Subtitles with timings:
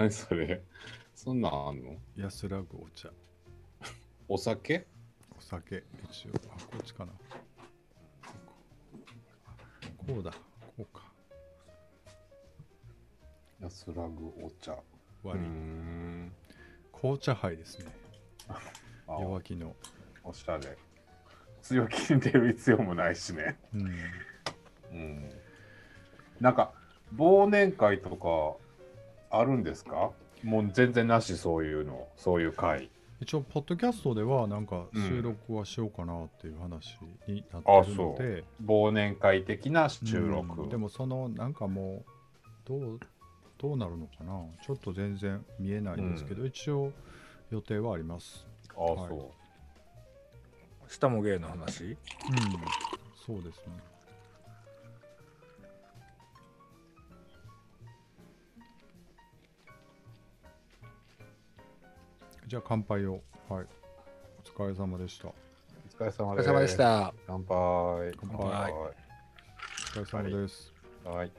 [0.00, 0.62] 何それ
[1.14, 1.94] そんなんあんの？
[2.16, 3.10] 安らぐお茶。
[4.28, 4.86] お酒？
[5.36, 6.30] お酒、一応。
[6.48, 7.12] あ、こっちかな。
[9.98, 10.30] こうだ。
[10.30, 10.38] こ
[10.78, 11.02] うか。
[13.60, 14.72] 安らぐお茶。
[14.72, 14.76] う
[15.22, 15.46] 割り。
[15.46, 16.32] ん。
[16.92, 17.92] 紅茶杯ですね。
[18.48, 19.76] あ弱気の。
[20.24, 20.78] おしゃれ。
[21.60, 23.58] 強気に出る必要もないしね。
[23.74, 23.90] うん。
[24.92, 25.30] うん。
[26.40, 26.72] なんか、
[27.14, 28.56] 忘年会とか
[29.30, 30.10] あるんですか？
[30.42, 32.08] もう全然なし、そういうの。
[32.16, 32.90] そういう会。
[33.20, 40.62] 一応、ポッドキャストでは、なんかうん収録はしようかなっていう話になあってるので、忘年会的な収録。
[40.62, 42.04] うんでも、その、なんかもう、
[42.64, 43.00] どう、
[43.58, 44.42] どうなるのかな？
[44.62, 46.92] ちょっと全然見えないんですけど、一応、
[47.50, 48.46] 予定はあります。
[48.74, 49.30] ああ、はいそ
[50.88, 51.96] 下も芸の話？
[52.30, 52.54] うん。
[53.26, 53.72] そうですね。
[62.50, 63.22] じゃあ乾杯を。
[63.48, 63.66] はい。
[64.58, 65.28] お疲れ様でした。
[65.28, 65.34] お
[65.96, 66.48] 疲れ様お疲れです。
[66.48, 66.76] 様でし。
[66.76, 67.14] た。
[67.24, 68.12] 乾杯。
[68.18, 68.72] 乾杯
[69.92, 70.74] 疲れ様です。
[71.04, 71.32] はい。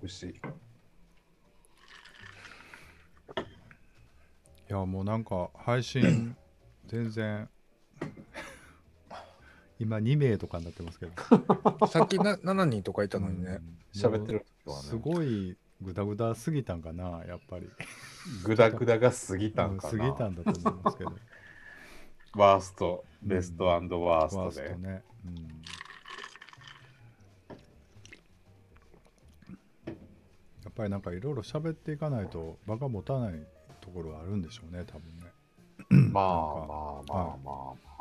[0.00, 0.28] 美味しい。
[0.30, 0.32] い
[4.68, 6.34] や、もうなんか配信、
[6.88, 7.50] 全然、
[9.82, 11.12] 今2名とかになってますけど。
[11.88, 13.58] さっきな7人とかいたのにね。
[13.60, 14.82] うん喋ってる時はね。
[14.88, 17.68] すごいグダグダすぎたんかな、やっぱり。
[18.44, 20.10] グダグダが過ぎたんか過な。
[20.10, 21.12] ぎたんだと思いますけど。
[22.34, 24.68] ワースト、ベストワーワストで。
[24.68, 25.02] ーストね。
[25.26, 25.62] うん
[30.64, 33.34] やっぱりなんかいろいろ喋っていかないと場が持たない
[33.82, 35.26] ところはあるんでしょうね、多分ね。
[36.10, 37.91] まあまあまあまあまあ。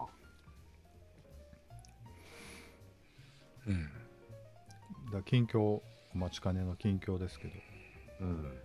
[3.67, 3.89] うん。
[5.11, 5.83] だ近況、お
[6.13, 7.53] 待ちかねの近況ですけど、
[8.21, 8.57] うん。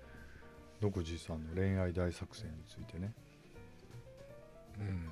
[0.80, 3.12] 独自さんの恋愛大作戦についてね。
[4.78, 5.08] うん、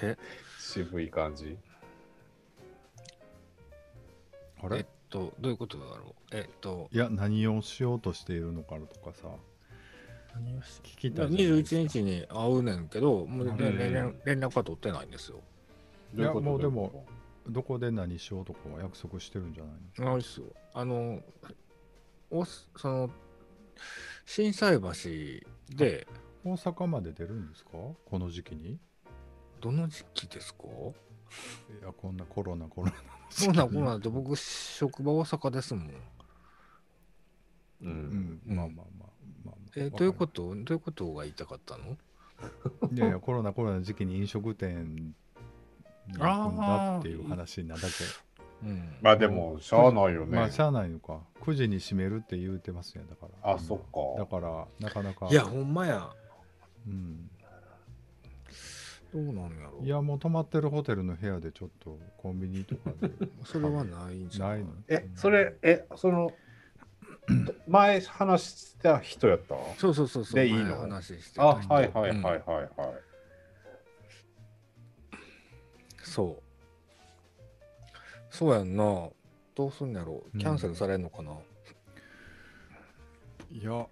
[0.02, 0.16] え？
[0.60, 1.58] 渋い感じ？
[4.62, 4.78] あれ？
[4.78, 6.36] えっと、どういうことだろう？
[6.36, 9.28] えっと、いや、何をしようとしているのかとかさ、
[10.34, 11.80] 何をし聞きたいいですか。
[11.80, 15.40] 21日に会うねんけど、もううん連絡は取ってないんですよ。
[16.16, 17.04] いやもうでも、
[17.48, 20.12] どこで何しようとかは約束してるんじゃないの？
[20.12, 20.46] あれですよ。
[20.74, 21.20] あの、
[22.30, 23.10] おその、
[24.24, 26.06] 心斎橋で、
[26.44, 27.70] 大阪まで出るんですか？
[27.72, 28.72] この時期に？
[28.72, 28.78] い
[29.60, 30.64] どの時期ですか？
[31.82, 32.94] や、こんなコロナ、コロナ。
[33.30, 35.88] そうなん、こうなんって僕、職場大阪ですもん。
[35.88, 35.92] う。
[37.82, 39.08] うんん、まあまあまあ
[39.44, 41.96] まあ、え、どういうことどういうことが言いたかったの？
[42.88, 45.14] といやいや、コロナ、コロナの時期に飲食店
[46.08, 47.86] に行くんだっていう話なだけ。
[48.64, 48.96] うん。
[49.00, 50.36] まあでも、しゃあないよね。
[50.36, 51.20] まあ、しゃあないのか。
[51.40, 53.52] 9時に閉めるって言うてますね、だから。
[53.54, 53.78] あ、そっ
[54.18, 54.40] だか。
[54.40, 55.28] から、なかなか。
[55.30, 56.08] いや、ほんまや。
[56.86, 57.28] うん。
[59.12, 63.10] どうなんやろいや、もう泊まってるホテルの部屋でちょっとコンビニとかで。
[63.44, 64.60] それはないんじゃない？
[64.60, 64.68] の？
[64.88, 66.32] え、それ、え、その、
[67.68, 69.54] 前話した人やった？
[69.76, 70.40] そうそうそうそう。
[70.40, 70.76] でいいの？
[70.78, 72.68] 前話してあ、た人はいはいはいうんはいはい。
[76.02, 76.42] そう。
[78.30, 79.08] そうやんな。
[79.54, 81.32] どうすんやろうんキャンセルされんのかな、
[83.50, 83.88] いや、ど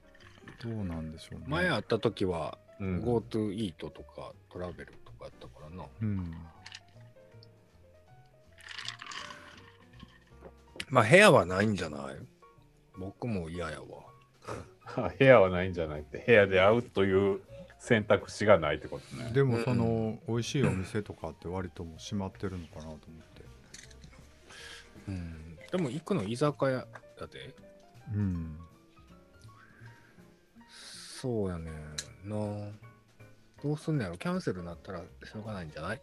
[0.67, 1.45] うなんでしょうね。
[1.49, 5.85] 前会った時は、うん GoTo イートとかトラベルとかやったからな。
[6.01, 6.35] うん。
[10.89, 12.17] まあ部屋はないんじゃない？
[12.99, 15.11] 僕も嫌やわ。
[15.19, 17.41] 部屋はないんじゃないって、部屋で会うという
[17.81, 19.33] 選択肢がないってことね。
[19.33, 23.45] でも、その、美味しいお店とかって割ともう閉まってるのかなと思って。
[25.09, 25.57] うん。
[25.73, 26.87] でも行くの居酒屋や
[27.33, 27.55] で。
[28.15, 28.59] うん。
[30.69, 32.37] そうやねんな。
[33.63, 36.01] どうすんのやろキャンセルになったらしょうがないんじゃない？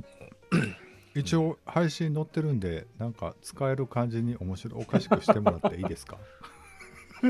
[1.16, 6.18] 一応配信載ってるんでなんか使える感じに面白いおかしくしてもらっていいですか？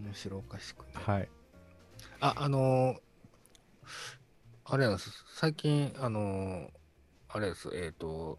[0.00, 0.92] 面白おかしくね。
[0.94, 1.28] はい
[2.20, 2.98] あ、あのー
[4.68, 5.10] あれなんです。
[5.36, 6.68] 最近、あのー
[7.28, 7.68] あれです。
[7.74, 8.38] えっ、と、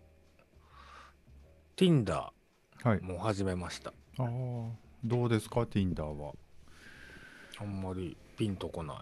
[1.77, 2.29] Tinder
[2.83, 3.91] はいも始めました。
[4.19, 4.27] ああ
[5.05, 6.33] どうですか Tinder は？
[7.59, 8.97] あんまりピンとこない。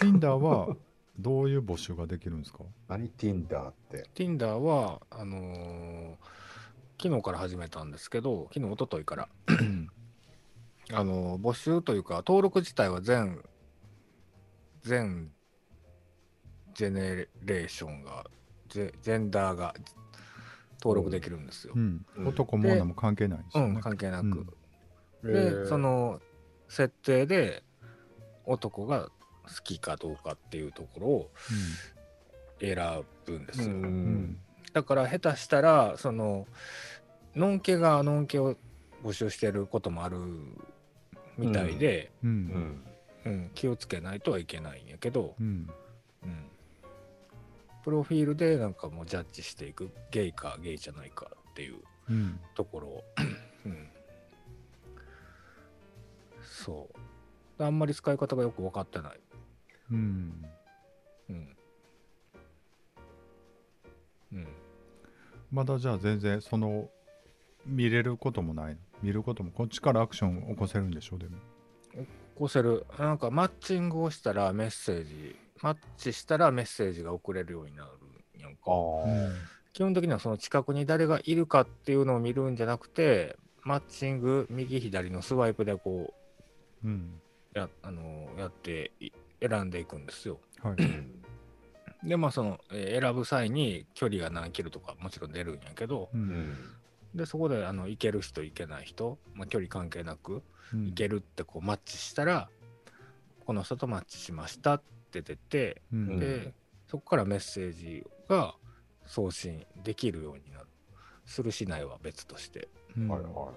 [0.00, 0.76] Tinder は
[1.18, 2.60] どういう募集ができるんですか？
[2.88, 6.14] 何 Tinder って？Tinder は、あのー
[7.02, 9.88] 昨日から始めたんですけど、昨日、一昨日から、う ん
[10.92, 13.42] あのー募集というか、登録自体は全、
[14.82, 15.30] 全
[16.74, 18.24] ジェネレーションが、
[18.68, 19.74] ジェジェンダーが
[20.82, 21.74] 登録できるんですよ。
[21.76, 21.78] う。
[21.78, 22.04] ん。
[22.16, 22.28] うん。
[22.28, 24.46] 男も女も関係ないしうん、ね関係なく。
[25.22, 25.32] うん。
[25.32, 26.20] で、その
[26.68, 27.62] 設定で
[28.46, 29.10] 男が好
[29.62, 31.30] きかどうかっていうところを
[32.60, 33.66] 選ぶんですよ。
[33.66, 33.82] うん。
[33.82, 34.40] うん。
[34.72, 36.46] だから下手したらその
[37.34, 38.56] のんけがのんけを
[39.04, 40.18] 募集してることもある
[41.36, 42.34] みたいで、ううん。
[42.46, 42.84] ん
[43.24, 43.50] うん。
[43.54, 45.68] 気をつけないとはいけないんやけど、うん。
[46.22, 46.46] うん。
[47.82, 51.76] プロフィールでなんかもうジャッジしていくゲイかゲイじゃないかっていう
[52.08, 52.40] うん。
[52.54, 53.04] ところを、
[53.66, 53.88] うん、
[56.42, 56.88] そ
[57.58, 57.64] う。
[57.64, 59.20] あんまり使い方がよく分かってない、
[59.92, 60.44] うん。
[61.28, 61.56] うん。
[64.32, 64.46] うん、
[65.50, 66.88] まだじゃあ全然その
[67.66, 68.74] 見れることもない。
[68.74, 71.36] の見ることもこっちからアクション起こせるんでしょでも
[72.40, 72.86] こうせる。
[72.98, 77.90] なんかマッチングをしたらメッセージマッチしたらメッセージが送れるようになる
[78.38, 78.62] んやんか。
[79.74, 86.14] 基本的にはその近くに誰がいるかっていうのを見るんじゃなくてマッチング右左のスワイプでこ
[86.82, 87.20] うん。
[87.54, 89.10] うや,、あのやってい
[89.46, 90.40] 選んでいくんですよ。
[90.62, 90.76] はい。
[92.08, 96.56] でまあその、えー選ぶ際に距離が何キロとかもちろん出るんやけどううんん。
[97.14, 100.42] でそこであの行ける人行けない人、まあ、距離関係なく
[100.74, 100.86] うん。
[100.86, 102.48] 行けるってこうマッチしたら
[103.44, 106.18] この人とマッチしましたって出てうん。
[106.18, 106.52] で
[106.88, 108.54] そこからメッセージが
[109.06, 110.66] 送信できるようになる。
[111.26, 112.68] するしないは別として。
[112.96, 113.08] うん。
[113.08, 113.52] はいは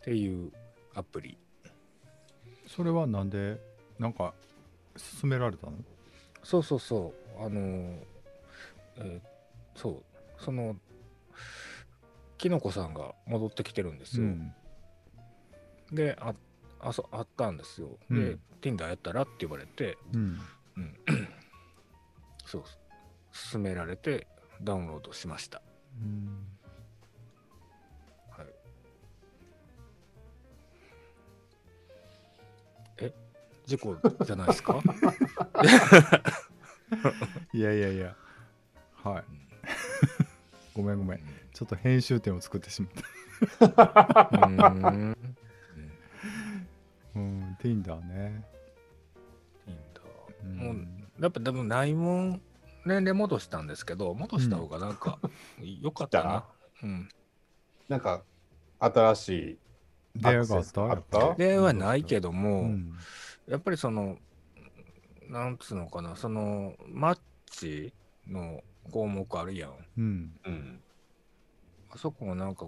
[0.00, 0.52] っていう
[0.94, 1.38] アプリ。
[2.66, 3.60] それはなんで
[3.98, 4.34] なんか
[5.20, 5.72] 勧められたの？
[6.42, 7.44] そうそうそう。
[7.44, 7.98] あのー
[8.96, 10.02] えーそう。
[10.38, 10.76] その
[12.42, 14.52] きのこさんが戻ってきてるんですよ、うん。
[15.92, 16.34] であ
[16.80, 18.36] あそあったんですよ、うん。
[18.36, 20.40] で Tinder やったらって言われて、うん。
[20.76, 20.98] うん、
[22.44, 22.64] そう
[23.52, 24.26] 勧められて
[24.62, 25.62] ダウンロードしました。
[26.00, 26.46] うん。
[28.30, 28.46] はい。
[32.98, 33.12] え
[33.66, 34.80] 事故じゃないですか？
[37.54, 38.16] いやいやいや。
[39.04, 39.24] はい
[40.74, 41.20] ごめんごめん。
[41.52, 42.90] ちょっと編集点を作ってしまっ
[43.68, 44.28] た。
[44.32, 45.16] うーん
[47.14, 48.44] うん Tinder ね。
[49.66, 50.00] いいんだ。
[50.44, 50.56] うん。
[50.56, 50.86] もう
[51.20, 52.40] やっぱでも内門
[52.84, 55.18] 年齢戻したんですけど戻した方がなんか
[55.80, 56.44] 良かったな、
[56.82, 57.08] うん、
[57.88, 58.24] なんか
[58.80, 59.58] 新しい
[60.16, 60.82] 出会いがあった？
[60.82, 61.34] あった？
[61.36, 62.92] 出会いはないけども、うん。
[63.46, 64.16] やっぱりその
[65.28, 67.18] なんつうのかなそのマッ
[67.50, 67.92] チ
[68.26, 69.72] の項目あるやん。
[69.96, 70.32] うん。
[70.44, 70.82] うん。
[71.90, 72.66] あそこもなんか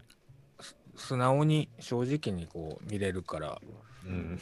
[0.61, 3.61] す素直に正直にこう見れるから、
[4.05, 4.41] うん。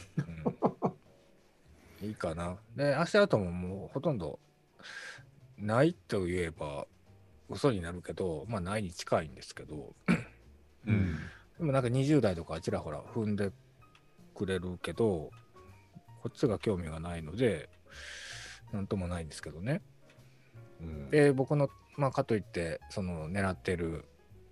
[2.01, 2.07] うん。
[2.07, 2.57] いいかな。
[2.75, 4.39] で足跡ももうほとんど
[5.57, 6.85] ないと言えば
[7.49, 9.95] 嘘になるけどまあないに近いんですけど。
[10.85, 11.15] うん。
[11.57, 13.51] でもなんか20代とかちらほら踏んで
[14.33, 15.29] くれるけど
[16.21, 17.69] こっちが興味がないので
[18.71, 19.81] なんともないんですけどね
[20.83, 21.09] うん。
[21.09, 24.05] で僕のまあかといってその狙ってる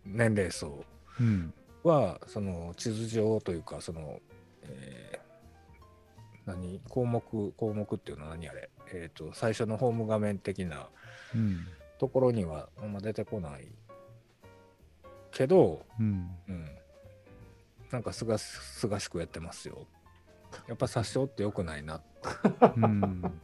[0.05, 0.85] 年齢層
[1.19, 1.53] うん。
[1.83, 4.19] はその地図上というかその、
[4.63, 5.21] えー
[6.43, 10.87] 何項目項目っていうのは何あれ、えー、と最初のホーム画面的な
[11.35, 11.67] うん。
[12.01, 13.67] ところにはあんま出てこない
[15.29, 16.31] けど、うん。
[16.49, 16.65] うん、
[17.91, 19.85] なんかすがすがしくやってますよ。
[20.67, 22.01] やっぱ殺傷ってよくないな、
[22.75, 23.41] うんうん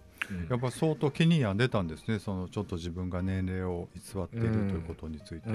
[0.50, 2.20] やっぱ相当気に病んでたんですね。
[2.20, 5.50] そのちょっと自分が年齢を偽っているうんということについて、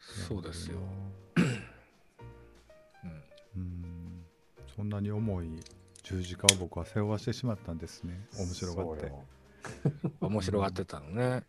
[0.00, 0.78] そうですよ、
[1.36, 1.44] うん
[3.56, 4.24] うん。
[4.76, 5.60] そんなに重い
[6.02, 8.26] 十字架を僕は背負わしてしまったんですね。
[8.38, 9.12] 面白がって。
[10.20, 11.42] 面白がってたのね、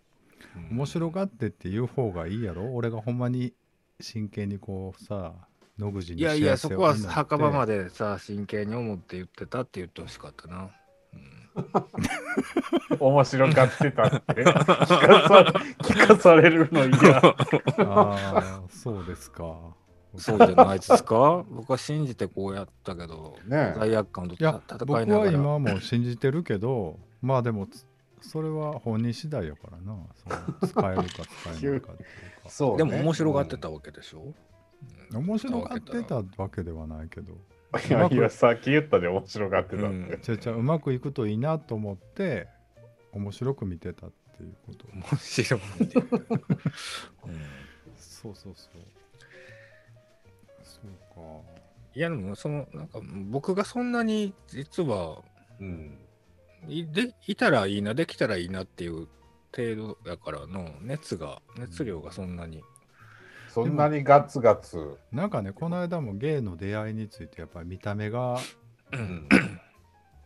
[0.56, 0.78] うん。
[0.78, 2.74] 面白がってって言う方がいいやろ？
[2.74, 3.54] 俺がほんまに
[4.00, 5.34] 真剣にこうさ
[5.78, 10.70] 野口にいやいや、そこは墓場までさ、真剣に思って言ってたって言ってほしかったな。
[11.14, 14.44] うん、 面白がってたって。
[14.44, 14.86] 聞か
[15.28, 15.44] さ
[15.80, 17.18] 聞かされるの嫌。
[17.20, 17.34] あ
[17.86, 19.58] あそうですか。
[20.18, 21.44] そうじゃないですか？
[21.50, 23.80] 僕は信じてこうやったけど、ねえ。
[23.80, 24.44] 罪悪感と戦
[25.02, 25.26] いながら。
[25.26, 27.86] は今も信じてるけどまあでもつ
[28.22, 29.98] それは本人次第やからな。
[30.68, 31.92] 使えるか使えないかっていうか。
[32.48, 32.78] そうね。
[32.78, 34.36] でも面白がってたわけでしょ、うん
[35.12, 37.34] 面白がってたわけではないけど。
[37.90, 40.20] いやいやさっき言ったで面白がってたって、うん。
[40.22, 42.48] ちゃちゃうまくいくといいなと思って
[43.12, 44.88] 面白く見てたっていうこと。
[44.94, 46.08] 面白いっていう、
[47.26, 47.42] うん。
[47.98, 48.72] そうそうそう。
[50.64, 51.66] そうか。
[51.94, 55.22] いやでもそのなんか僕がそんなに実は
[55.60, 55.98] うん。
[56.68, 59.08] いでいたらいいなできたらいいなっていう
[59.56, 62.64] 程度やからの熱が熱量がそんなに
[63.56, 64.98] そんなにガツガツ。
[65.14, 68.38] なんかねこの間もゲイの出会いについてやっぱり見た目が
[68.92, 69.30] うん。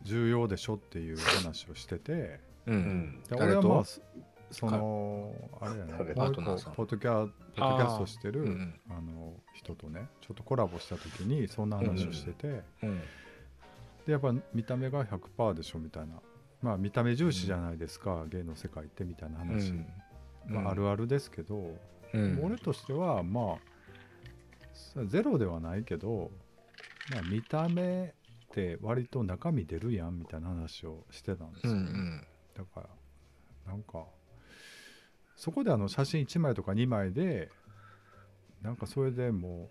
[0.02, 2.76] 重要でしょっていう話をしててううん。
[2.76, 3.22] ん。
[3.28, 4.00] で俺はまあそ
[4.50, 8.80] そのあれやねポッドキャポッドキャストしてるうんうん。
[8.90, 13.00] あの人とねちょっとコラボした時にそんな話をしてて、うん
[14.06, 16.14] でやっぱ見た目が100%でしょみたいな。
[16.62, 19.86] まあ見た目重視じゃないですか、ゲイの世界ってみたいな話、うん。
[20.46, 21.76] まあ、あるあるですけど、
[22.14, 22.40] うん。
[22.42, 23.70] 俺としてはまあ
[24.72, 26.30] さゼロではないけど、
[27.12, 28.12] まあ、見た目っ
[28.52, 32.26] て割と中身出るやんみたいな話をしてたんですうよ、ん。
[32.56, 32.88] だから
[33.72, 34.04] なんか
[35.36, 37.50] そこであの写真1枚とか2枚で
[38.62, 39.70] なんかそれでも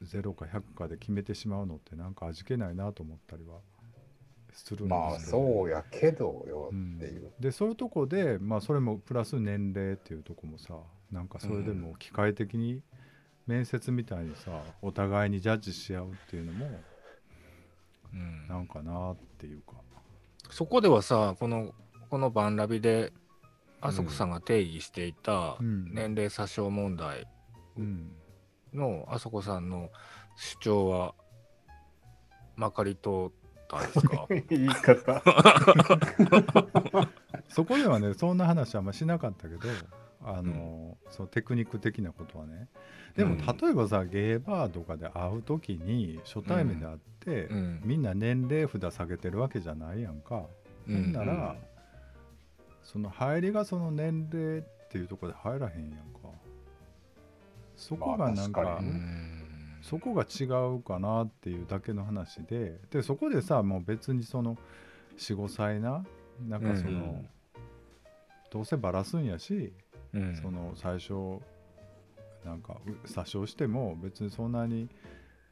[0.00, 3.58] う0か100かで決めてしまうのってなんか味気ないなと思ったりは
[4.52, 7.32] するんですまあそうやけどようんっていう。
[7.38, 10.74] でそういうとこでまあそれもプラス年齢っていうとこもさ
[11.12, 12.82] なんかそれでも機械的に
[13.46, 16.66] 面接みたいにさお互いにジャッジし合うっていうのも
[18.12, 18.46] うん。
[18.48, 19.74] なんかなっていうか。
[20.50, 21.74] そこではさこの
[22.10, 23.12] このバンラビで
[23.80, 25.92] あそこさんが定義していたうん。
[25.94, 27.26] 年齢詐称問題
[27.76, 28.12] うん。
[28.74, 29.90] のあそこさんの
[30.36, 31.14] 主張は
[32.56, 33.32] まかり通っ
[33.68, 34.26] たんですか？
[34.50, 35.22] 言い方。
[37.48, 39.68] そこではねそんな話はあんましなかったけど
[40.22, 42.68] あの、そのテクニック的なことはね。
[43.16, 47.80] でもうん例えばさ、ゲーバーとかで会う時に初対面で会って、うん。
[47.84, 50.46] みんな年齢札下げてるわけじゃないやんか、
[50.86, 51.56] ほんなら、
[52.82, 56.28] その入りがその年齢っていうところで入らへんやんか。
[57.76, 58.94] そこがなんか,、まあ確か
[59.82, 64.58] そこが違うかなっていうだけの話ででそこでさもう別にその
[65.16, 66.04] 45歳な
[66.46, 67.26] なんかその、うん。
[68.50, 69.72] どうせバラすんやし、
[70.14, 70.36] うん。
[70.36, 71.40] その最初
[72.44, 74.88] なんかう詐称しても別にそんなに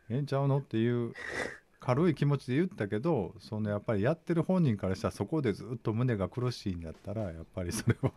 [0.09, 1.13] ええんちゃうのっていう
[1.81, 8.13] 軽い気持ちで言ったけどそのやっぱりやってる本人からしたらそこでずっと胸が苦しいんだったらやっぱりそれは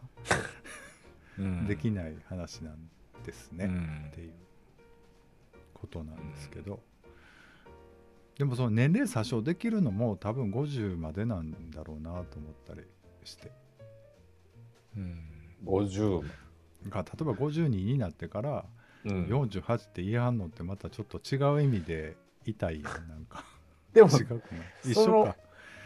[1.37, 1.67] うん。
[1.67, 2.89] できない話なん
[3.23, 4.05] ですね、うん。
[4.07, 4.33] っていう
[5.73, 6.81] ことなんですけど、
[8.37, 12.81] でもその年齢詐称できるのも多分50までなんだろうなと思ったり
[13.23, 13.51] して。
[14.97, 15.30] うん
[15.65, 16.23] 50。
[16.89, 18.65] が例えば52になってから
[19.05, 19.25] うん。
[19.25, 22.15] 48って言いはんのってまたちょっと違う意味で
[22.45, 23.43] 痛いやんなんか。
[23.93, 24.37] でも違、くな。
[24.37, 24.41] い
[24.91, 25.35] 一緒か。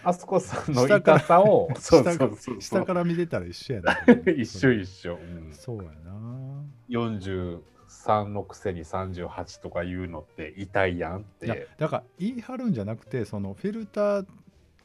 [0.03, 3.97] あそこさんの痛さを、下から見てたら一緒やな
[4.31, 5.15] 一緒一緒。
[5.15, 5.51] うん。
[5.51, 6.63] そうやな。
[6.89, 11.67] 43のくせに38とか言うのって痛いやんっいやて。
[11.79, 14.27] だから言い張るんじゃなくてそのフィルター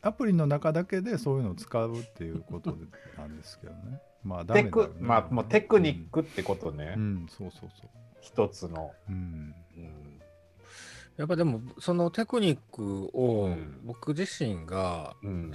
[0.02, 2.78] アプリの中だけでそういうのを使うっていうことで
[3.18, 4.00] なんですけどね。
[4.24, 4.94] まあダメテだよね。
[4.98, 6.94] ク、まあ、もうテクニックってことね。
[6.96, 7.90] うん、うんそうそうそう。
[8.20, 8.92] 一つの。
[9.08, 9.54] うん。
[9.76, 10.20] うん。
[11.16, 13.80] やっぱでもそのテクニックをうん。
[13.84, 15.52] 僕自身が、うん、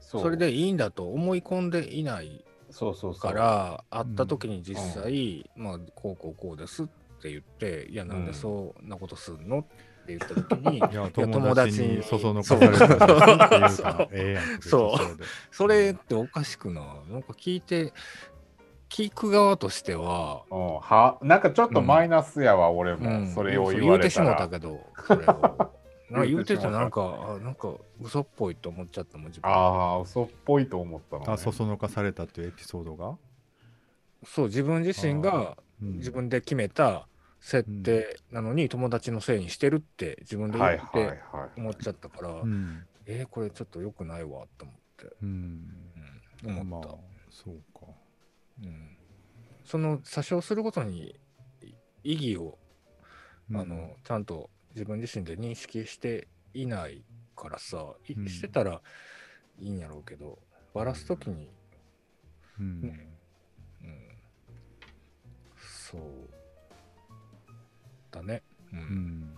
[0.00, 3.20] それでいいんだと思い込んでいないそうそうそう。
[3.20, 6.86] から会った時に実際、まあこうこうこうですっ
[7.20, 9.60] て言っていやなんでそんなことすんの？
[9.60, 9.64] っ
[10.06, 13.76] て言った時に いや友友達達ににそそのかされたらっていう。
[13.76, 14.60] からええやん。
[14.62, 15.24] そう。
[15.50, 17.12] それっておかしくない？
[17.12, 17.92] なんか聞いて
[18.88, 23.98] 聞く側としては、うん、はなんかちょっとマイナスやわ、俺うも、ん、それを言われたら。
[23.98, 24.48] うてしもた。
[24.48, 25.70] けどそれを。
[26.10, 26.70] なんか言うてた。
[26.70, 29.50] なんかあなんか嘘っぽいと思っちゃったもん自分。
[29.50, 31.32] ああ、嘘っぽいと思ったの、ね。
[31.32, 33.16] あそそのかされたっていうエピソードが、
[34.24, 35.92] そう自分自身がうん。
[35.96, 37.08] 自分で決めた
[37.44, 41.60] 設定なのに友達のせいにしてるって自分で言ってはい。
[41.60, 42.86] 思っちゃったから、うん。
[43.04, 45.68] えーこれちょっと良くないわと思って、うん。
[46.42, 46.98] うん、思った、まあ
[47.28, 47.80] そうか。
[48.62, 48.96] うん、
[49.62, 51.20] その詐称することに
[52.02, 52.58] 意義を、
[53.50, 53.56] うん。
[53.58, 57.04] あのちゃんと自分自身で認識していない
[57.36, 58.26] からさ、いうん。
[58.26, 58.80] してたら
[59.58, 60.38] いいんやろうけど
[60.72, 61.50] バラす時に、
[62.58, 62.80] うん。
[62.80, 63.06] ね。
[63.82, 64.08] うん、
[65.58, 66.00] そう
[68.14, 68.42] だね、
[68.72, 68.78] うん。
[68.78, 69.34] うん。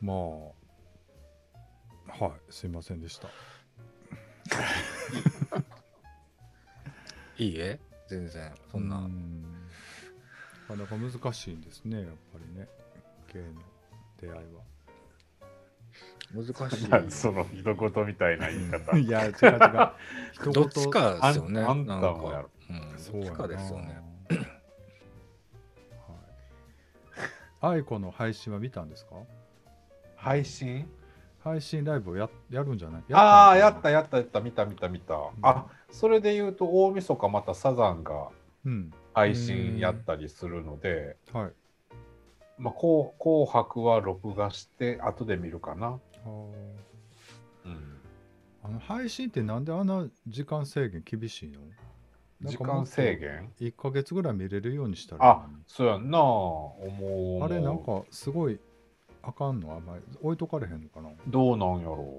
[0.00, 0.16] まあ
[2.24, 3.28] はいすいませんでした。
[7.38, 9.42] いいえ全然そんな、うん。
[10.68, 12.66] なかなか難しいんですねやっぱりね。
[13.32, 13.60] ゲイの
[14.20, 14.62] 出会いは。
[16.34, 16.88] 難しい。
[17.10, 17.76] その一言
[18.06, 18.96] みたいな言い方。
[18.96, 19.60] いや違う違う。
[20.52, 21.60] どっちかですよね。
[21.60, 22.44] あんあんたなんもやろ。
[22.44, 24.05] か、うん、そうやなどっちかですよね
[27.60, 29.16] 愛子の配信は見たんですか？
[30.16, 30.88] 配信？
[31.42, 33.02] 配信ライブをややるんじゃない？
[33.12, 35.14] ああ、ややったやったやった、見た見た見た。
[35.14, 35.32] ん。
[35.42, 38.28] あそれで言うと、大晦日またサザンが
[38.64, 38.92] うん。
[39.14, 41.52] 配信やったりするので、はい。
[42.58, 45.86] まあ、紅紅白は録画して、後で見るかな。
[45.86, 46.52] あー。
[47.64, 47.98] うん、
[48.62, 51.60] あの配信ってなんであんな時間制限厳しいの？
[52.42, 57.44] 時間制限？1ヶ月ぐらい見れるようにしたらあそうやんな、思う。
[57.44, 58.60] あれなんかすごい
[59.22, 59.74] あかんの？
[59.74, 61.10] あんまり置いとかれへんのかな？
[61.26, 62.14] どうなんやろ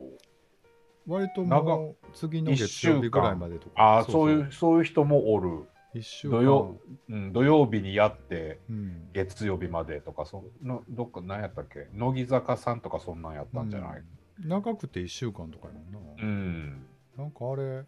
[1.08, 1.12] う。
[1.12, 3.82] 割ともう次の月曜日ぐらいまでとか。
[3.82, 5.64] ああ、そういう、そういう人もおる。
[5.96, 6.40] 1週間。
[6.40, 6.78] 土曜
[7.10, 9.10] うん、土曜日にやって、うん。
[9.14, 11.88] 月曜日までとか、そのどっか何やったっけ？
[11.94, 14.04] 乃木坂さんとかそんなんやったんじゃない、
[14.44, 14.50] うん。
[14.50, 16.86] 長くて1週間とかやもんな、うん、
[17.18, 17.86] なんかあれ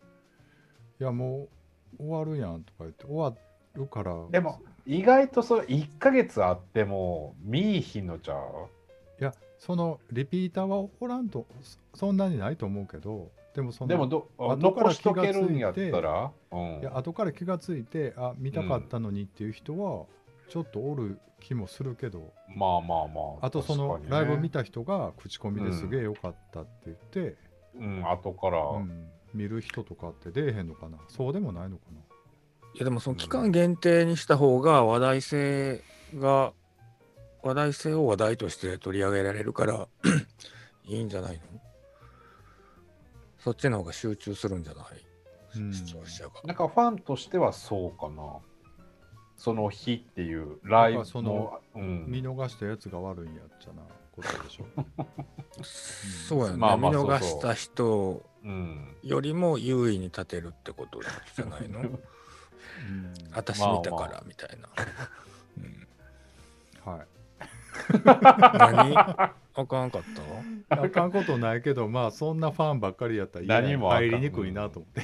[1.00, 1.50] いやもう
[1.98, 3.34] 終わるやんとか言って終わ
[3.75, 8.38] るからでも意外とそう1ヶ月あっても見いひんのちゃう？
[9.22, 11.46] いやそのリピーターはおらんと
[11.93, 16.79] そそんなにないと思うけどでもそのでもど後から残しとけ気がついてるんやったら、うん。
[16.79, 20.05] いや後から気がついてあ見たかったのにっていう人は
[20.50, 27.36] ちょっとおる気もするけど、まあまあまああとそのライブ見た人が口コミですげえ良かったって言って、
[27.77, 30.98] うん後から、うん見る人とかって出えへんのかな？
[31.07, 32.00] そうでもないのかな？
[32.74, 35.81] いやでもその期間限定にした方が話題性
[36.15, 36.53] が
[37.41, 39.88] 話題性を話題として取り上げられるから
[40.86, 41.41] いいんじゃないの？
[43.39, 44.86] そっちの方が集中するんじゃない、
[45.57, 45.74] うん。
[45.74, 46.31] 視聴者が。
[46.43, 48.24] なんかファンとしてはそうかな。
[49.38, 53.83] その日っていうライブのうん、見逃したやつが悪いんやっちゃな
[54.21, 54.65] ことでしょ？
[56.27, 61.01] そうやね、まあまあ見逃した人うん、よりも優位に立てるってこと
[61.35, 61.81] じゃないの？
[61.81, 61.99] うん。
[63.33, 64.69] 私見たからみたいな。
[65.58, 66.93] うん。
[66.93, 67.08] はい。
[68.58, 68.97] 何？
[68.97, 69.34] あ
[69.65, 70.03] かんかっ
[70.69, 70.82] た？
[70.82, 75.03] あかんことないけどまあそんなファンばっかりやったら何も入りにくいなと思って、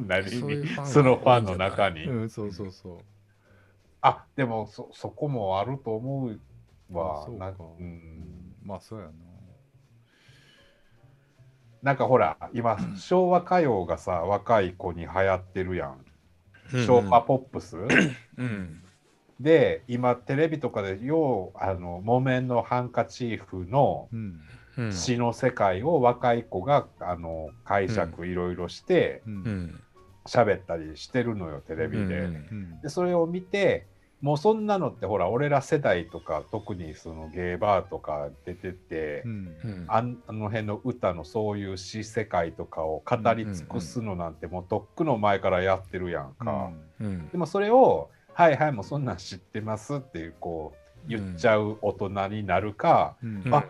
[0.00, 0.24] 何？
[0.42, 2.30] にそのファンの中に、うん。
[2.30, 2.98] そうそうそう。
[4.02, 6.40] あでもそそこもあると思う
[6.90, 7.54] わなあそうか。
[7.78, 8.54] うんうん。
[8.62, 9.12] まあそうやな。
[11.82, 16.04] なんかほら今 昭和歌謡がさ若い子に流行ってるやん。
[16.86, 17.76] 昭和ポップス、
[18.38, 18.82] うん。
[19.38, 24.08] で今テレビとかでようあの木綿のハンカチーフの
[24.90, 29.22] 詩の世界を若い子があの解釈いろいろして
[30.26, 32.04] 喋ったりしてるのよテレビで。
[32.04, 32.80] うんうん。
[32.80, 33.86] でそれを見て
[34.24, 39.32] もうそんなのってほら俺ら世代とか特にそのゲーバーとか出てて、うん。
[39.62, 39.84] うん。
[39.86, 46.70] あんあの辺の歌のそういう詩世界とかを語り尽くすのなんてもうとっくの前からやってるやんか。
[47.00, 47.28] うん。
[47.32, 50.72] でもそれを「はいはいもうそんなん知ってます」っていうこ
[51.04, 53.42] う言っちゃう大人になるか、うん。
[53.44, 53.54] うん。
[53.54, 53.66] あ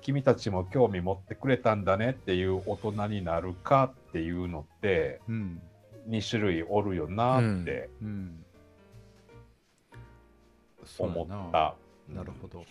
[0.00, 5.60] 君たちも興味持ってくれたんだねっていう大人になるかっていうのってうん。
[6.08, 7.90] 2種類おるよなって。
[8.00, 8.44] うん
[10.98, 11.74] 思った。
[12.08, 12.60] なるほど。
[12.60, 12.64] わ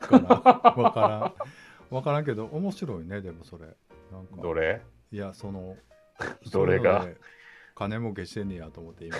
[0.00, 0.82] からん。
[0.82, 1.94] わからん。
[1.94, 3.66] わからんけど、面白いね、でもそれ。
[4.12, 4.82] なんかどれ？
[5.12, 5.76] いや、その、
[6.50, 7.06] どれが？
[7.74, 9.16] 金儲けしてんねやと思って今。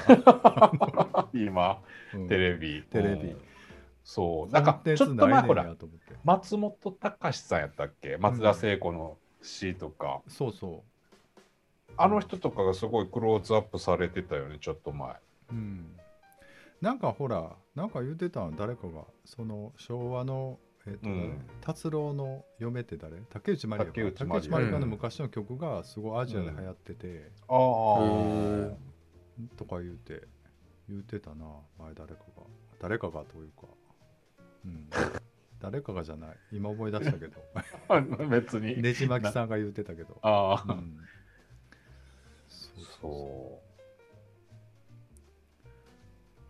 [1.34, 1.82] 今？
[2.14, 2.82] うんテレビ。
[2.90, 3.40] テレビうん
[4.02, 4.52] そう。
[4.52, 5.76] なんかちょっと前ほら。
[6.24, 8.16] 松本隆さんやったっけ？
[8.18, 10.84] 松田聖子の詩とか、そうそ
[11.96, 15.10] あの人とかがすごいクローズアップされてたよねちょっと前。
[15.10, 15.16] う。
[15.50, 15.98] うん。
[16.80, 21.40] なんかほら、なんか言ってたの誰かが、その昭和の、えっ、と、ねうん。
[21.60, 23.18] 達郎の嫁って誰？
[23.30, 24.42] 竹内まりやか竹内まりや。
[24.42, 28.04] 竹内まりやの昔の曲がすごいアジアで流行ってて、ああ。
[28.04, 28.76] へ
[29.56, 30.22] とか言うて
[30.88, 31.46] 言うてたな
[31.78, 32.42] 前誰かが。
[32.80, 33.66] 誰かがというか。
[34.64, 34.88] うん。
[35.60, 36.36] 誰かがじゃない。
[36.52, 37.40] 今思い出したけど。
[38.30, 38.80] 別に。
[38.80, 40.98] ねじまきさんが言うてたけど、ああ、うん、
[42.48, 43.60] そうそうそ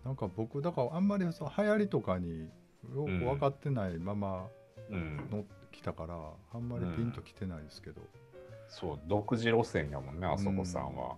[0.06, 2.48] なんか僕だからあんまりその流行りとかに
[2.94, 4.46] よく分かってないまま。
[4.88, 6.14] 乗ってきたから、
[6.54, 8.00] あんまりピンときてないですけど、
[8.68, 11.16] そう、独自路線やもんね、あそこさんは。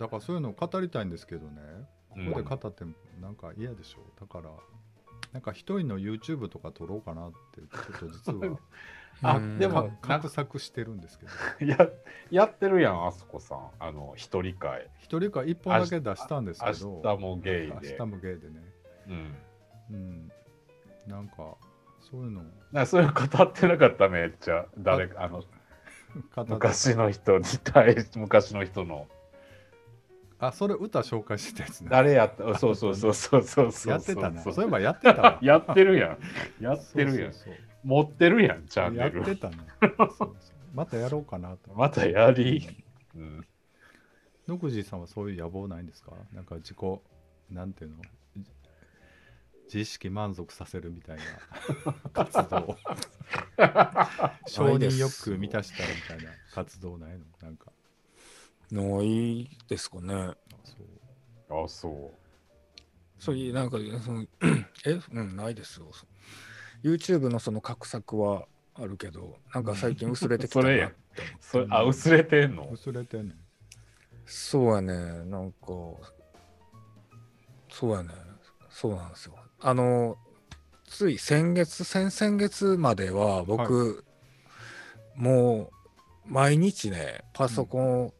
[0.00, 1.62] だからそういうのを語りたいんですけどね。
[2.16, 2.26] うん。
[2.32, 4.00] ここで語ってもなんか嫌でしょ。
[4.20, 4.50] だから
[5.32, 8.58] なんか一人の YouTube とか撮ろうかなってちょっと実は
[9.22, 11.32] あでも、画策してるんですけど
[11.72, 11.88] や
[12.30, 13.70] やってるやん、あそこさん。
[13.80, 14.88] あの、一人会。
[15.00, 17.96] 一人か一本だけ出したんですけ明ど日もゲイ明で。
[17.96, 18.60] 日もゲイでね
[19.08, 19.34] うん。
[19.90, 20.32] うん
[21.06, 21.56] なんか
[22.00, 24.66] そういうのなそういう語ってなかった、めっちゃ。
[24.78, 25.42] 誰か、あの、
[26.46, 29.08] 昔の人に対し、昔の人の。
[30.40, 32.56] あそれ歌紹介してたやつね誰やった？
[32.58, 33.92] そうそうそうそうそうそう。
[33.92, 36.18] やってたねそういえばやってたわ やってるやん。
[36.62, 37.32] やってるやん。
[37.32, 39.18] そうそう持ってるやん、チャンネル。
[39.20, 39.56] やってたね。
[39.98, 40.36] そうそう。
[40.74, 41.72] またやろうかなと。
[41.74, 42.66] またやり。
[43.14, 43.46] うん、
[44.46, 46.12] 野口さんはそういう野望ないんですか？
[46.32, 46.76] なんか自己
[47.50, 47.96] なんていうの？
[49.66, 51.22] 自意識満足させるみたいな
[52.12, 52.76] 活動。
[54.48, 57.24] 承認欲求満たしたらみたいな活動ないの？
[57.42, 57.70] なんか。
[58.70, 60.14] ないですかね。
[60.14, 61.64] あそう。
[61.64, 62.14] あ、そ
[63.18, 64.26] そういう、なんか、その
[64.86, 65.90] え、うん、ないですよ。
[66.82, 71.22] YouTube のその画策はあるけど、なんか最近薄れてきたなって思って。
[71.22, 71.26] う。
[71.40, 72.68] それあ、薄れてんの？
[72.72, 73.38] 薄れてんねん。
[74.26, 75.66] そうやね、なんか、
[77.70, 78.10] そうやね、
[78.68, 79.34] そうなんですよ。
[79.60, 80.16] あの、
[80.84, 84.04] つい先月、先々月までは僕、
[85.16, 85.70] も
[86.26, 88.14] う毎日ね、パソコンを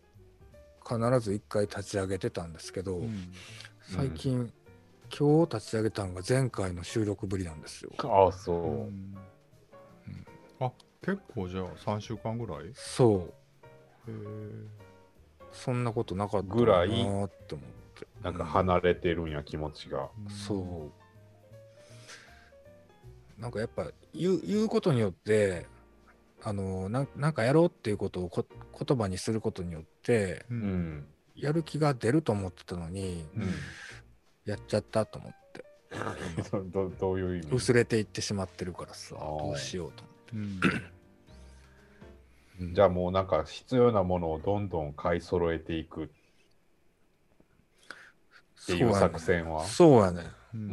[0.87, 3.33] 必ず一回立ち上げてたんですけど、うん。
[3.83, 4.53] 最近、
[5.17, 7.91] 今日立ち上げたのが前回の収録ぶりなんですよ。
[7.99, 8.69] あ、そうう。
[8.91, 9.17] ん
[10.61, 12.67] あ結構じゃあ3週間ぐらい？
[12.69, 13.33] へそう、
[14.09, 14.13] え
[15.53, 18.07] そんなことなかったぐらいって思って。
[18.23, 20.09] なんか離れてるんや、気持ちが。
[20.29, 20.91] そ
[23.39, 23.41] う。
[23.41, 25.67] なんかやっぱ言う言うことによって、
[26.43, 28.45] あのなんなんかやろうっていうことをこ
[28.87, 30.61] 言葉にすることによって、ううん
[30.99, 31.07] ん。
[31.37, 33.55] やる気が出ると思ってたのに、うん。
[34.49, 35.65] やっちゃったと思って。
[36.73, 37.55] どどういう意味？
[37.57, 40.43] 薄れていってしまってるからさ、どうしようとうん。
[40.43, 40.61] 思っ
[42.71, 42.75] て。
[42.75, 46.05] じゃあもうなんか必要なものをどんどん買い揃えていく。
[46.05, 46.09] っ
[48.67, 49.65] ていう作戦は？
[49.65, 50.25] そうやね。
[50.55, 50.73] うん。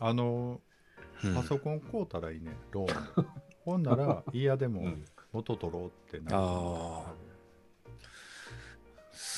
[0.00, 0.60] あの
[1.24, 1.34] うん。
[1.34, 3.26] パソコン買うたらいいねローン。
[3.64, 5.04] ほんなら 嫌でもうん。
[5.32, 6.36] 元取ろうってなる。
[6.36, 7.14] ああ、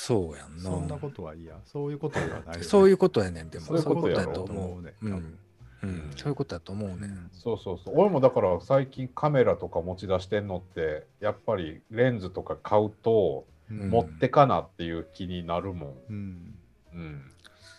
[0.06, 0.62] そうやんな。
[0.62, 3.64] そんなことはいいやそういうことではないよねそういうことやねん、でも。
[3.66, 4.82] そういうことやと思う。
[4.82, 5.38] ねうん。
[5.82, 7.08] うん、そういうことやと思うね。
[7.32, 7.94] そうそうそう。
[7.96, 15.94] 俺もだから最近カメラとか持ち出してんのって、やっぱりレンズとか買うと、うん持ってかなっていう気になるもん。
[16.08, 16.54] うん
[16.94, 17.32] うん。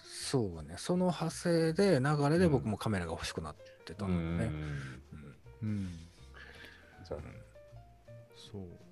[0.03, 0.75] そうね。
[0.75, 4.51] その派生で、流れで僕もカメラが欲しくなってたうんのね。
[5.63, 5.89] うんうん
[7.07, 7.19] じゃあ
[8.35, 8.86] そう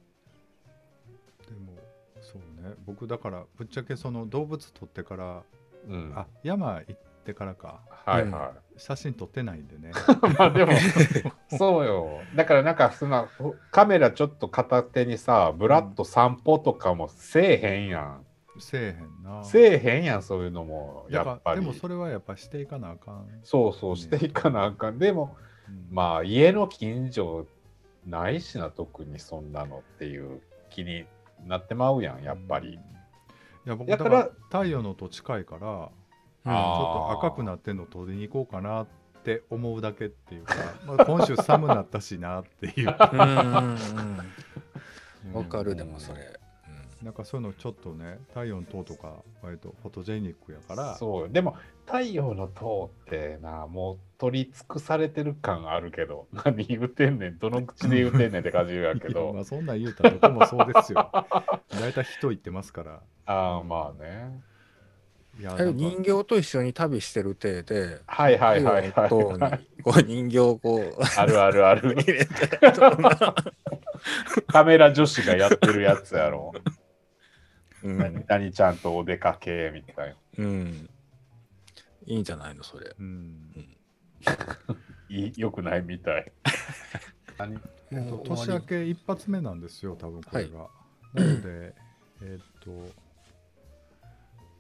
[2.39, 5.43] そうね僕だからぶっちゃけその動物撮ってから
[5.87, 6.13] うん。
[6.15, 9.91] あ山行ってからかはいは写真撮ってないんでねい。
[10.37, 10.73] まあでも、
[11.57, 12.19] そうよ。
[12.35, 13.27] だからなんかその
[13.71, 18.25] カメラちょっと片手にさ、ブラッと散歩とかもせえへんやん。
[18.59, 21.07] せえへんなせえへんやん、そういうのも。
[21.09, 21.61] やだっぱり。
[21.61, 24.99] でもそれはやっぱしていかなあかん、そうそうしていかなあかん。
[24.99, 25.35] でも、
[25.67, 27.47] うんまあ家の近所
[28.05, 31.05] ないしな、特にそんなのっていう気に
[31.45, 32.73] なってまうやん、やっぱり。
[32.73, 35.89] いや僕だからら太陽のと近いからちょ
[36.43, 38.87] っと赤くなってんの取りに行こうかなっ
[39.23, 40.53] て思うだけっていうか、
[40.85, 42.95] まあ、今週寒なったしなっていう。
[43.13, 43.77] うんうんうん。
[45.25, 45.33] うん。
[45.33, 46.39] わかる、でもそれ。
[47.03, 50.95] なんかそういうのちょっとね太陽の塔とか割とフォトジェニックやから。
[50.95, 51.29] そうよ。
[51.29, 51.55] でも
[51.85, 56.27] 太陽の塔ってなもう取り尽くされてる感あるけど。
[56.45, 57.37] 何言うてんねん。
[57.37, 59.33] どの口で言うてんねんって感じやけど。
[59.35, 61.11] まあそんなん言うたらどこもそうですよ。
[61.69, 63.01] 大体人言ってますから。
[63.25, 64.41] ああまあね。
[65.37, 69.13] えいや人形と一緒に旅してる体で、はいはいはいはいに
[69.83, 71.97] こう人形をこうあるあるある。
[74.47, 76.53] カメラ女子がやってるやつやろ
[77.85, 77.97] うん。
[77.97, 80.15] 何々ちゃんとお出かけみたいな。
[80.43, 80.89] うん。
[82.05, 82.95] いいんじゃないの、それ。
[82.97, 83.77] うん。
[85.09, 86.31] いいよくないみたい。
[88.23, 90.69] 年明け一発目なんですよ多分これが、
[91.13, 91.75] なので
[92.21, 92.71] えっと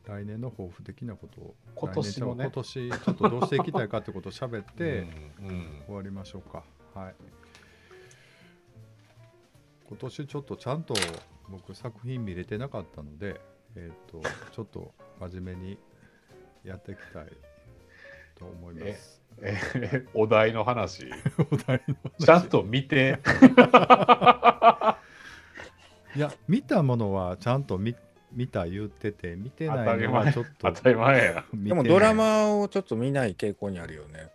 [0.05, 5.07] 来年の抱負的なことを今年の今年ちょっとどうしていきたいかってことを喋って、
[5.39, 5.83] うんうん。
[5.87, 6.63] 終わりましょうか。
[6.93, 7.15] はい。
[9.87, 10.93] 今年ちょっとちゃんと
[11.49, 13.39] 僕作品見れてなかったので
[13.75, 15.77] えっ、とちょっと真面目に
[16.63, 17.27] やっていきたい
[18.37, 19.21] と思います。
[19.41, 21.09] えお題の話。
[21.51, 22.25] お題の話。
[22.25, 23.19] ちゃんと見て。
[26.15, 27.93] いや見たものはちゃんと見
[28.31, 31.45] 見た言ってて見てないのはちょっと当たり前や。
[31.53, 34.29] でもドラマをちょっと見ない傾向にあるよね。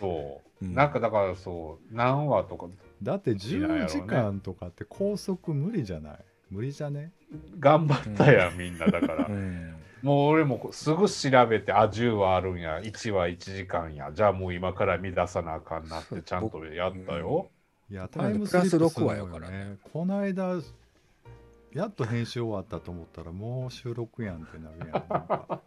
[0.00, 0.74] そう、うん。
[0.74, 2.66] なんかだからそう何話とか
[3.02, 4.02] だって10見ないやろうね。
[4.02, 6.18] 時間とかって高速無理じゃない？
[6.50, 7.12] 無理じゃね？
[7.58, 9.26] 頑張ったやん、みんなだから。
[9.26, 9.74] うん。
[10.02, 14.10] もう俺もすぐ調べてあ10話あるんや1話1時間や。
[14.12, 17.50] じゃあもう今から見出さなあかんなってちゃんとやったよ、
[17.90, 19.76] いやこの間タイムスリップするのプラス6話やからよね。
[19.92, 20.60] この間
[21.72, 25.04] やっと編集終わったと思ったらもう収録やんってなるやん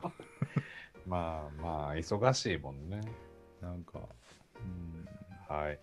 [1.07, 3.01] まあまあ、忙しいもんね。
[3.61, 3.99] なんか
[4.59, 5.55] うん。
[5.55, 5.79] はい。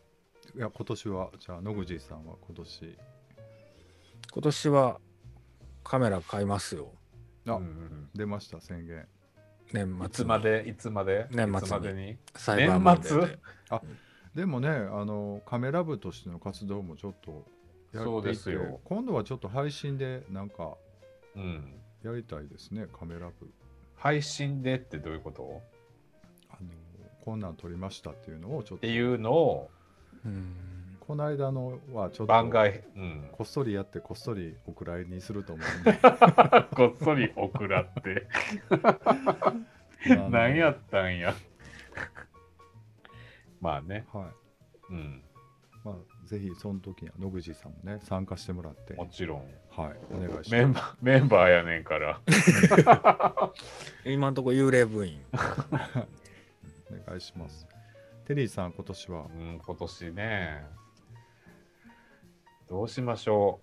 [0.57, 2.99] いや今年はじゃあ野口さんは今年
[4.33, 5.01] 今年は
[5.83, 6.93] カメラ買いますよ。
[7.47, 9.07] あ、うんうん出ました宣言。
[9.73, 11.27] 年末いつまで、いつまで？
[11.31, 12.17] 年末までに？
[12.37, 13.39] サイバーマンデー年で
[14.35, 17.45] でもねあのカメラ部としての活動もちょっと
[17.93, 18.81] やそうっていてですよ。
[18.85, 20.75] 今度はちょっと配信でなんか
[21.37, 21.75] うん。
[22.03, 23.51] やりたいですねカメラ部。
[23.95, 25.61] 配信でってどういうこと？
[26.51, 26.69] あの
[27.25, 28.87] こんなん撮りましたっていうのをちょっと。
[28.87, 29.71] っていうのを
[30.25, 30.55] うん
[31.11, 33.29] この間のはちょっと番外、うん。
[33.33, 35.99] こっそりやってこっそりお蔵入りにすると思うんで
[36.73, 38.29] こっそりオクラって。
[40.31, 41.35] 何やったんや。
[43.61, 44.07] まあね。
[44.13, 44.31] は
[44.91, 45.23] いうん。
[45.83, 49.41] まあぜひその時には野口さんもね参加してもらってもちろん。
[49.71, 52.21] はいお願いしますメンバー、メンバーやねんから。
[54.07, 55.21] 今のところ幽霊部員。
[55.33, 57.67] お願いします
[58.27, 59.27] テリーさん今年は？
[59.27, 60.80] うん、今年ね。
[62.71, 63.61] どうしましょ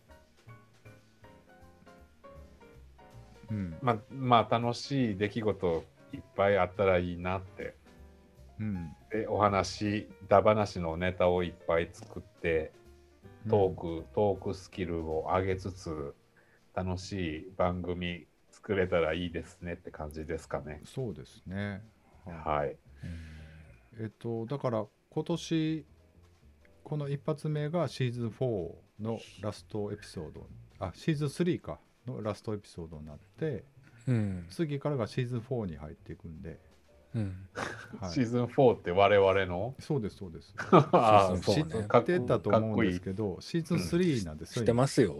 [3.49, 3.77] うんう。
[3.81, 7.75] まあ、まあ、楽しい出来事いっぱいあったらいいなって。
[8.59, 12.73] うんで、お話、だ話のネタをいっぱい作って、
[13.49, 16.13] トーク、トークスキルを上げつつ、
[16.75, 20.81] 楽しい番組作れたらいいですねって感じですかね。
[20.83, 21.81] そうですね
[22.25, 22.77] はいはい。
[23.99, 25.85] えっとだから今年
[26.83, 30.47] この一発目がシーズン4のラストエピソード
[30.79, 33.63] あシーズン3かのラストエピソードになって
[34.07, 34.45] うん。
[34.49, 36.59] 次からがシーズン4に入っていくんで、
[37.13, 37.47] うん。
[37.99, 39.75] はいシーズン4って我々の？
[39.79, 45.15] そうですそうです あーシーズン4ね知ってたと思うんですど、けどシーズン3なんですよ、知ってますよ。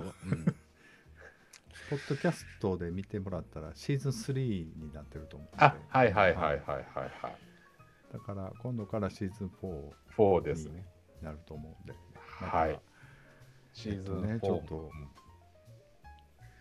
[1.90, 6.86] ポッドキャストで見てもらったらシーズン3になってると思うんであ、はいはいはいはいはい
[7.22, 7.38] はい。
[8.12, 10.86] だから今度からシーズン4 4ですね。
[11.20, 12.80] になると思うんではい。
[13.78, 15.08] シーズン4、えっとねちょっとうん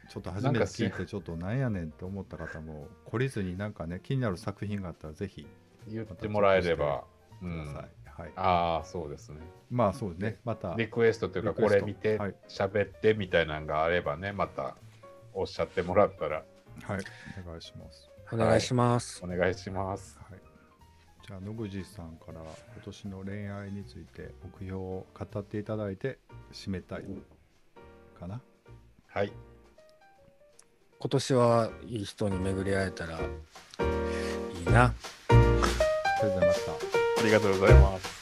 [0.09, 5.47] ちょっと初めて聞いてちょっとなんやねんって思った方も懲りずになんかね気になる作品があったらぜひ
[5.89, 7.05] 言ってもらえれば。
[7.43, 8.33] うんください、はい。
[8.37, 9.41] ああ、そうですね。
[9.71, 14.75] まあそうですねまたリクエストというか、これ見てはい、喋、ってみたいなのがあればね、また
[15.35, 16.37] おっしゃってもらったら。
[16.37, 17.01] はい。
[17.47, 18.11] お願いします。
[18.33, 19.23] お願いします。
[19.23, 20.19] お願いします。
[20.31, 20.46] はい
[21.27, 26.19] じゃあ野口さんから今年の恋愛について目標を語っていただいて
[26.53, 27.05] 締めたい
[28.19, 28.41] かな
[29.09, 29.33] はい。
[30.99, 33.23] 今年はいい人に巡り会えたらい
[34.63, 34.85] いな。
[34.85, 34.95] あ
[36.23, 36.77] りがとうございましたあ
[37.25, 38.16] りがとうございます。